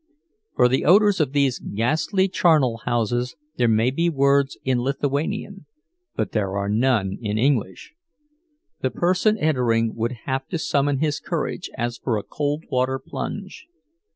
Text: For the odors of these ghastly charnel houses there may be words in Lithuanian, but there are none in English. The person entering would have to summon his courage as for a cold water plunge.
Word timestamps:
For 0.55 0.67
the 0.67 0.83
odors 0.83 1.19
of 1.19 1.31
these 1.31 1.59
ghastly 1.59 2.27
charnel 2.27 2.77
houses 2.85 3.35
there 3.57 3.67
may 3.67 3.91
be 3.91 4.09
words 4.09 4.57
in 4.65 4.79
Lithuanian, 4.79 5.67
but 6.15 6.31
there 6.31 6.57
are 6.57 6.67
none 6.67 7.19
in 7.21 7.37
English. 7.37 7.93
The 8.79 8.89
person 8.89 9.37
entering 9.37 9.93
would 9.93 10.13
have 10.25 10.47
to 10.47 10.57
summon 10.57 10.97
his 11.01 11.19
courage 11.19 11.69
as 11.77 11.99
for 11.99 12.17
a 12.17 12.23
cold 12.23 12.63
water 12.71 12.97
plunge. 12.97 13.67